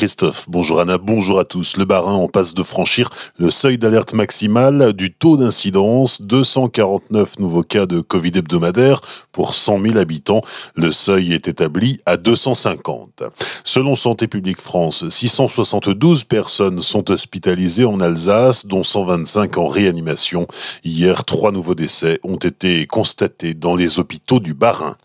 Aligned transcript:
Christophe. 0.00 0.46
Bonjour 0.48 0.80
Anna, 0.80 0.96
bonjour 0.96 1.38
à 1.38 1.44
tous. 1.44 1.76
Le 1.76 1.84
Barin 1.84 2.14
en 2.14 2.26
passe 2.26 2.54
de 2.54 2.62
franchir 2.62 3.10
le 3.36 3.50
seuil 3.50 3.76
d'alerte 3.76 4.14
maximal 4.14 4.94
du 4.94 5.12
taux 5.12 5.36
d'incidence. 5.36 6.22
249 6.22 7.38
nouveaux 7.38 7.62
cas 7.62 7.84
de 7.84 8.00
Covid 8.00 8.32
hebdomadaire 8.36 9.02
pour 9.30 9.54
100 9.54 9.82
000 9.82 9.98
habitants. 9.98 10.40
Le 10.74 10.90
seuil 10.90 11.34
est 11.34 11.48
établi 11.48 11.98
à 12.06 12.16
250. 12.16 13.24
Selon 13.62 13.94
Santé 13.94 14.26
publique 14.26 14.62
France, 14.62 15.06
672 15.06 16.24
personnes 16.24 16.80
sont 16.80 17.10
hospitalisées 17.10 17.84
en 17.84 18.00
Alsace, 18.00 18.64
dont 18.64 18.82
125 18.82 19.58
en 19.58 19.66
réanimation. 19.66 20.48
Hier, 20.82 21.26
trois 21.26 21.52
nouveaux 21.52 21.74
décès 21.74 22.20
ont 22.24 22.38
été 22.38 22.86
constatés 22.86 23.52
dans 23.52 23.76
les 23.76 23.98
hôpitaux 24.00 24.40
du 24.40 24.54
Barin. 24.54 24.96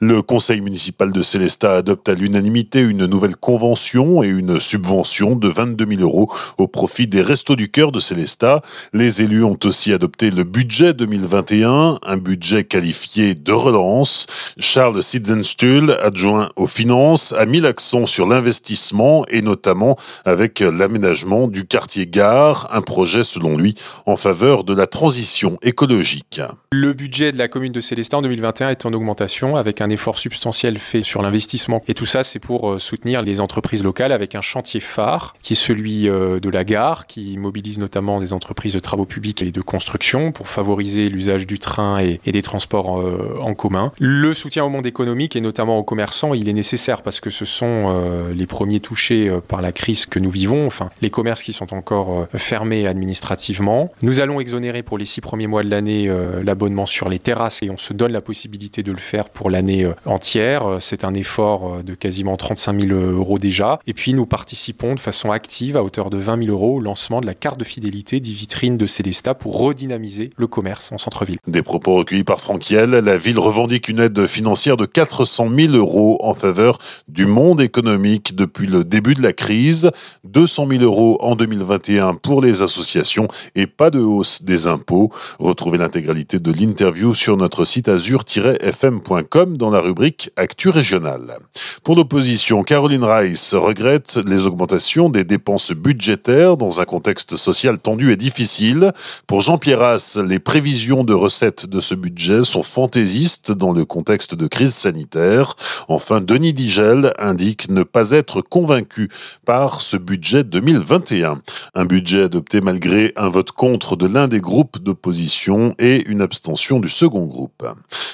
Le 0.00 0.22
conseil 0.22 0.60
municipal 0.60 1.12
de 1.12 1.22
Célestat 1.22 1.74
adopte 1.74 2.08
à 2.08 2.14
l'unanimité 2.14 2.80
une 2.80 3.06
nouvelle 3.06 3.36
convention 3.36 4.22
et 4.22 4.28
une 4.28 4.60
subvention 4.60 5.36
de 5.36 5.48
22 5.48 5.86
000 5.96 6.00
euros 6.00 6.32
au 6.58 6.66
profit 6.66 7.06
des 7.06 7.22
Restos 7.22 7.56
du 7.56 7.70
Cœur 7.70 7.92
de 7.92 8.00
Célestat. 8.00 8.62
Les 8.92 9.22
élus 9.22 9.44
ont 9.44 9.58
aussi 9.64 9.92
adopté 9.92 10.30
le 10.30 10.44
budget 10.44 10.94
2021, 10.94 11.98
un 12.02 12.16
budget 12.16 12.64
qualifié 12.64 13.34
de 13.34 13.52
relance. 13.52 14.26
Charles 14.58 15.02
Sitzenstuhl, 15.02 15.98
adjoint 16.02 16.50
aux 16.56 16.66
finances, 16.66 17.34
a 17.34 17.44
mis 17.44 17.60
l'accent 17.60 18.06
sur 18.06 18.26
l'investissement 18.26 19.26
et 19.28 19.42
notamment 19.42 19.98
avec 20.24 20.60
l'aménagement 20.60 21.48
du 21.48 21.66
quartier 21.66 22.06
Gare, 22.06 22.68
un 22.72 22.82
projet 22.82 23.24
selon 23.24 23.56
lui 23.56 23.74
en 24.06 24.16
faveur 24.16 24.64
de 24.64 24.74
la 24.74 24.86
transition 24.86 25.58
écologique. 25.62 26.40
Le 26.72 26.92
budget 26.92 27.32
de 27.32 27.38
la 27.38 27.48
commune 27.48 27.72
de 27.72 27.80
Célestat 27.80 28.18
en 28.18 28.22
2021 28.22 28.70
est 28.70 28.86
en 28.86 28.92
augmentation 28.92 29.49
avec 29.56 29.80
un 29.80 29.90
effort 29.90 30.18
substantiel 30.18 30.78
fait 30.78 31.02
sur 31.02 31.22
l'investissement. 31.22 31.82
Et 31.88 31.94
tout 31.94 32.06
ça, 32.06 32.22
c'est 32.22 32.38
pour 32.38 32.70
euh, 32.70 32.78
soutenir 32.78 33.22
les 33.22 33.40
entreprises 33.40 33.82
locales 33.82 34.12
avec 34.12 34.34
un 34.34 34.40
chantier 34.40 34.80
phare 34.80 35.34
qui 35.42 35.54
est 35.54 35.56
celui 35.56 36.08
euh, 36.08 36.40
de 36.40 36.50
la 36.50 36.64
gare, 36.64 37.06
qui 37.06 37.38
mobilise 37.38 37.78
notamment 37.78 38.18
des 38.18 38.32
entreprises 38.32 38.74
de 38.74 38.78
travaux 38.78 39.04
publics 39.04 39.42
et 39.42 39.50
de 39.50 39.60
construction 39.60 40.32
pour 40.32 40.48
favoriser 40.48 41.08
l'usage 41.08 41.46
du 41.46 41.58
train 41.58 41.98
et, 42.00 42.20
des 42.30 42.42
transports 42.42 43.00
euh, 43.00 43.38
en 43.40 43.54
commun. 43.54 43.92
Le 43.98 44.34
soutien 44.34 44.64
au 44.64 44.68
monde 44.68 44.86
économique 44.86 45.36
et 45.36 45.40
notamment 45.40 45.78
aux 45.78 45.84
commerçants, 45.84 46.34
il 46.34 46.48
est 46.48 46.52
nécessaire 46.52 47.02
parce 47.02 47.20
que 47.20 47.30
ce 47.30 47.44
sont 47.44 48.30
les 48.32 48.46
premiers 48.46 48.80
touchés 48.80 49.30
par 49.48 49.60
la 49.60 49.72
crise 49.72 50.06
que 50.06 50.18
nous 50.18 50.30
vivons, 50.30 50.66
enfin 50.66 50.90
les 51.02 51.10
commerces 51.10 51.42
qui 51.42 51.52
sont 51.52 51.74
encore 51.74 52.26
fermés 52.36 52.86
administrativement. 52.86 53.90
Nous 54.02 54.20
allons 54.20 54.40
exonérer 54.40 54.82
pour 54.82 54.96
les 54.96 55.04
six 55.04 55.20
premiers 55.20 55.48
mois 55.48 55.62
de 55.62 55.70
l'année 55.70 56.10
l'abonnement 56.44 56.86
sur 56.86 57.08
les 57.08 57.18
terrasses 57.18 57.62
et 57.62 57.70
on 57.70 57.78
se 57.78 57.92
donne 57.92 58.12
la 58.12 58.20
possibilité 58.20 58.82
de 58.82 58.92
le 58.92 58.98
faire 58.98 59.28
pour 59.28 59.39
pour 59.40 59.48
l'année 59.48 59.84
euh, 59.84 59.94
entière. 60.04 60.66
Euh, 60.66 60.76
c'est 60.80 61.02
un 61.02 61.14
effort 61.14 61.76
euh, 61.76 61.82
de 61.82 61.94
quasiment 61.94 62.36
35 62.36 62.78
000 62.78 63.00
euros 63.00 63.38
déjà. 63.38 63.78
Et 63.86 63.94
puis 63.94 64.12
nous 64.12 64.26
participons 64.26 64.94
de 64.94 65.00
façon 65.00 65.30
active 65.30 65.78
à 65.78 65.82
hauteur 65.82 66.10
de 66.10 66.18
20 66.18 66.44
000 66.44 66.50
euros 66.54 66.76
au 66.76 66.80
lancement 66.80 67.22
de 67.22 67.26
la 67.26 67.32
carte 67.32 67.58
de 67.58 67.64
fidélité 67.64 68.20
des 68.20 68.32
vitrines 68.32 68.76
de 68.76 68.84
Célestat 68.84 69.32
pour 69.32 69.58
redynamiser 69.58 70.28
le 70.36 70.46
commerce 70.46 70.92
en 70.92 70.98
centre-ville. 70.98 71.38
Des 71.46 71.62
propos 71.62 71.94
recueillis 71.94 72.22
par 72.22 72.42
Franquiel. 72.42 72.90
La 72.90 73.16
ville 73.16 73.38
revendique 73.38 73.88
une 73.88 74.00
aide 74.00 74.26
financière 74.26 74.76
de 74.76 74.84
400 74.84 75.48
000 75.56 75.72
euros 75.72 76.18
en 76.20 76.34
faveur 76.34 76.78
du 77.08 77.24
monde 77.24 77.62
économique 77.62 78.36
depuis 78.36 78.66
le 78.66 78.84
début 78.84 79.14
de 79.14 79.22
la 79.22 79.32
crise. 79.32 79.90
200 80.24 80.68
000 80.68 80.82
euros 80.82 81.16
en 81.22 81.34
2021 81.34 82.12
pour 82.16 82.42
les 82.42 82.60
associations 82.60 83.26
et 83.54 83.66
pas 83.66 83.88
de 83.88 84.00
hausse 84.00 84.42
des 84.42 84.66
impôts. 84.66 85.10
Retrouvez 85.38 85.78
l'intégralité 85.78 86.38
de 86.38 86.52
l'interview 86.52 87.14
sur 87.14 87.38
notre 87.38 87.64
site 87.64 87.88
azur-fm.com 87.88 89.29
comme 89.30 89.56
dans 89.56 89.70
la 89.70 89.80
rubrique 89.80 90.30
Actu 90.36 90.68
régionale. 90.68 91.38
Pour 91.84 91.96
l'opposition, 91.96 92.62
Caroline 92.62 93.04
Rice 93.04 93.54
regrette 93.54 94.18
les 94.26 94.46
augmentations 94.46 95.08
des 95.08 95.24
dépenses 95.24 95.72
budgétaires 95.72 96.56
dans 96.56 96.80
un 96.80 96.84
contexte 96.84 97.36
social 97.36 97.78
tendu 97.78 98.12
et 98.12 98.16
difficile. 98.16 98.92
Pour 99.26 99.40
Jean-Pierre 99.40 99.82
Haas, 99.82 100.18
les 100.22 100.40
prévisions 100.40 101.04
de 101.04 101.14
recettes 101.14 101.66
de 101.66 101.80
ce 101.80 101.94
budget 101.94 102.42
sont 102.42 102.64
fantaisistes 102.64 103.52
dans 103.52 103.72
le 103.72 103.84
contexte 103.84 104.34
de 104.34 104.46
crise 104.46 104.74
sanitaire. 104.74 105.56
Enfin, 105.88 106.20
Denis 106.20 106.52
Digel 106.52 107.14
indique 107.18 107.70
ne 107.70 107.84
pas 107.84 108.10
être 108.10 108.42
convaincu 108.42 109.08
par 109.46 109.80
ce 109.80 109.96
budget 109.96 110.44
2021. 110.44 111.40
Un 111.74 111.84
budget 111.84 112.24
adopté 112.24 112.60
malgré 112.60 113.12
un 113.16 113.28
vote 113.28 113.52
contre 113.52 113.96
de 113.96 114.06
l'un 114.06 114.26
des 114.26 114.40
groupes 114.40 114.78
d'opposition 114.78 115.74
et 115.78 116.04
une 116.08 116.20
abstention 116.20 116.80
du 116.80 116.88
second 116.88 117.26
groupe. 117.26 117.64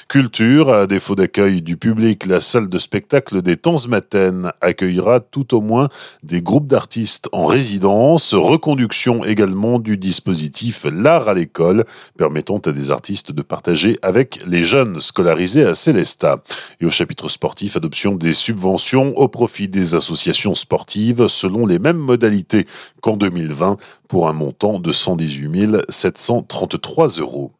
Culture, 0.08 0.72
à 0.72 0.86
défaut 1.06 1.14
d'accueil 1.14 1.62
du 1.62 1.76
public, 1.76 2.26
la 2.26 2.40
salle 2.40 2.68
de 2.68 2.78
spectacle 2.78 3.40
des 3.40 3.56
Temps 3.56 3.86
Maten 3.86 4.50
accueillera 4.60 5.20
tout 5.20 5.54
au 5.54 5.60
moins 5.60 5.88
des 6.24 6.42
groupes 6.42 6.66
d'artistes 6.66 7.28
en 7.30 7.46
résidence, 7.46 8.34
reconduction 8.34 9.24
également 9.24 9.78
du 9.78 9.98
dispositif 9.98 10.84
L'art 10.92 11.28
à 11.28 11.34
l'école, 11.34 11.84
permettant 12.18 12.58
à 12.58 12.72
des 12.72 12.90
artistes 12.90 13.30
de 13.30 13.42
partager 13.42 14.00
avec 14.02 14.40
les 14.48 14.64
jeunes 14.64 14.98
scolarisés 14.98 15.64
à 15.64 15.76
Célestat. 15.76 16.42
Et 16.80 16.86
au 16.86 16.90
chapitre 16.90 17.28
sportif, 17.28 17.76
adoption 17.76 18.16
des 18.16 18.32
subventions 18.32 19.16
au 19.16 19.28
profit 19.28 19.68
des 19.68 19.94
associations 19.94 20.56
sportives 20.56 21.28
selon 21.28 21.66
les 21.66 21.78
mêmes 21.78 21.98
modalités 21.98 22.66
qu'en 23.00 23.16
2020 23.16 23.76
pour 24.08 24.28
un 24.28 24.32
montant 24.32 24.80
de 24.80 24.90
118 24.90 25.82
733 25.88 27.06
euros. 27.20 27.55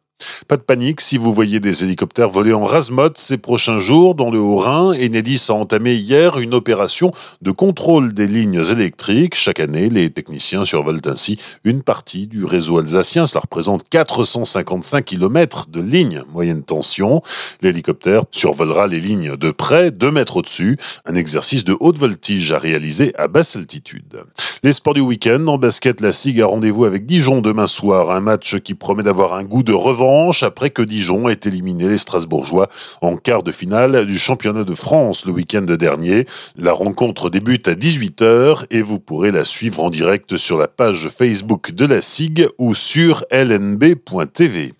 Pas 0.47 0.57
de 0.57 0.61
panique 0.61 1.01
si 1.01 1.17
vous 1.17 1.33
voyez 1.33 1.59
des 1.59 1.83
hélicoptères 1.83 2.29
voler 2.29 2.53
en 2.53 2.63
Razmot 2.63 3.09
ces 3.15 3.37
prochains 3.37 3.79
jours 3.79 4.15
dans 4.15 4.31
le 4.31 4.39
Haut-Rhin. 4.39 4.93
Enedis 4.93 5.47
a 5.49 5.53
entamé 5.53 5.93
hier 5.93 6.39
une 6.39 6.53
opération 6.53 7.11
de 7.41 7.51
contrôle 7.51 8.13
des 8.13 8.27
lignes 8.27 8.63
électriques. 8.71 9.35
Chaque 9.35 9.59
année, 9.59 9.89
les 9.89 10.09
techniciens 10.09 10.65
survolent 10.65 11.01
ainsi 11.05 11.37
une 11.63 11.81
partie 11.81 12.27
du 12.27 12.45
réseau 12.45 12.79
alsacien. 12.79 13.25
Cela 13.25 13.41
représente 13.41 13.87
455 13.89 15.05
km 15.05 15.67
de 15.69 15.81
lignes 15.81 16.23
moyenne 16.31 16.63
tension. 16.63 17.21
L'hélicoptère 17.61 18.23
survolera 18.31 18.87
les 18.87 18.99
lignes 18.99 19.35
de 19.35 19.51
près, 19.51 19.91
2 19.91 20.11
mètres 20.11 20.37
au-dessus. 20.37 20.77
Un 21.05 21.15
exercice 21.15 21.63
de 21.63 21.75
haute 21.79 21.97
voltige 21.99 22.53
à 22.53 22.59
réaliser 22.59 23.13
à 23.17 23.27
basse 23.27 23.55
altitude. 23.55 24.23
Les 24.63 24.73
sports 24.73 24.95
du 24.95 25.01
week-end. 25.01 25.45
En 25.47 25.57
basket, 25.57 26.01
la 26.01 26.11
SIG 26.11 26.41
a 26.41 26.47
rendez-vous 26.47 26.85
avec 26.85 27.05
Dijon 27.05 27.41
demain 27.41 27.67
soir. 27.67 28.11
Un 28.11 28.21
match 28.21 28.57
qui 28.59 28.73
promet 28.73 29.03
d'avoir 29.03 29.33
un 29.33 29.43
goût 29.43 29.61
de 29.61 29.73
revanche 29.73 30.06
après 30.41 30.69
que 30.69 30.81
Dijon 30.81 31.27
ait 31.27 31.39
éliminé 31.43 31.89
les 31.89 31.97
Strasbourgeois 31.97 32.69
en 33.01 33.17
quart 33.17 33.43
de 33.43 33.51
finale 33.51 34.05
du 34.05 34.17
championnat 34.17 34.63
de 34.63 34.73
France 34.73 35.25
le 35.25 35.33
week-end 35.33 35.63
dernier. 35.63 36.25
La 36.55 36.71
rencontre 36.71 37.29
débute 37.29 37.67
à 37.67 37.73
18h 37.73 38.65
et 38.71 38.81
vous 38.81 38.99
pourrez 38.99 39.31
la 39.31 39.43
suivre 39.43 39.83
en 39.83 39.89
direct 39.89 40.37
sur 40.37 40.57
la 40.57 40.67
page 40.67 41.09
Facebook 41.09 41.71
de 41.71 41.85
la 41.85 41.99
SIG 41.99 42.47
ou 42.57 42.73
sur 42.73 43.25
lnb.tv. 43.31 44.76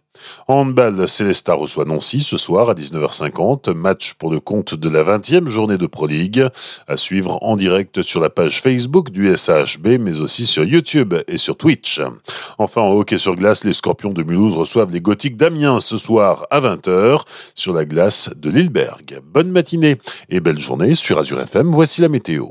Handball, 0.48 1.08
Célestat 1.08 1.54
reçoit 1.54 1.86
Nancy 1.86 2.22
ce 2.22 2.38
soir 2.38 2.70
à 2.70 2.74
19h50. 2.74 3.74
Match 3.74 4.14
pour 4.16 4.32
le 4.32 4.40
compte 4.40 4.76
de 4.76 4.90
la 4.90 5.04
20e 5.04 5.48
journée 5.48 5.78
de 5.78 5.88
Pro 5.88 6.08
League. 6.08 6.46
À 6.88 6.98
suivre 6.98 7.38
en 7.42 7.56
direct 7.56 8.02
sur 8.02 8.20
la 8.22 8.30
page 8.30 8.62
Facebook 8.62 9.10
du 9.10 9.36
SHB, 9.36 10.00
mais 10.00 10.22
aussi 10.22 10.46
sur 10.46 10.64
YouTube 10.64 11.14
et 11.28 11.38
sur 11.38 11.58
Twitch. 11.58 12.02
Enfin, 12.58 12.82
en 12.82 12.94
hockey 12.94 13.18
sur 13.18 13.36
glace, 13.36 13.64
les 13.64 13.74
Scorpions 13.74 14.12
de 14.12 14.24
Mulhouse 14.24 14.56
reçoivent 14.56 14.92
les 14.92 15.02
Gothiques 15.02 15.38
d'Amiens 15.38 15.80
ce 15.80 15.98
soir 15.98 16.46
à 16.50 16.60
20h 16.62 17.22
sur 17.56 17.74
la 17.74 17.86
glace 17.86 18.30
de 18.36 18.50
Lilleberg. 18.50 19.22
Bonne 19.24 19.52
matinée 19.52 19.98
et 20.30 20.40
belle 20.40 20.60
journée 20.60 20.96
sur 20.96 21.18
Azure 21.20 21.42
FM. 21.42 21.72
Voici 21.72 22.02
la 22.02 22.10
météo. 22.10 22.48